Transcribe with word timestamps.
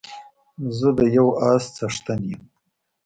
زه 0.77 0.89
د 0.97 0.99
يو 1.17 1.27
اس 1.49 1.63
څښتن 1.75 2.21
يم 2.31 2.41